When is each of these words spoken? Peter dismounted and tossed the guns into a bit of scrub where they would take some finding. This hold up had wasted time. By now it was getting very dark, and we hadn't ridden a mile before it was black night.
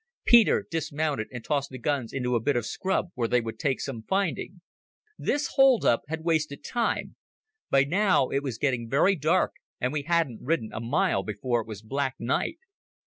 Peter 0.25 0.65
dismounted 0.71 1.27
and 1.31 1.43
tossed 1.45 1.69
the 1.69 1.77
guns 1.77 2.11
into 2.11 2.33
a 2.35 2.39
bit 2.41 2.55
of 2.55 2.65
scrub 2.65 3.11
where 3.13 3.27
they 3.27 3.39
would 3.39 3.59
take 3.59 3.79
some 3.79 4.01
finding. 4.01 4.59
This 5.15 5.51
hold 5.53 5.85
up 5.85 6.01
had 6.07 6.23
wasted 6.23 6.63
time. 6.63 7.17
By 7.69 7.83
now 7.83 8.29
it 8.29 8.41
was 8.41 8.57
getting 8.57 8.89
very 8.89 9.15
dark, 9.15 9.53
and 9.79 9.93
we 9.93 10.01
hadn't 10.01 10.41
ridden 10.41 10.71
a 10.73 10.79
mile 10.81 11.21
before 11.21 11.61
it 11.61 11.67
was 11.67 11.83
black 11.83 12.15
night. 12.17 12.57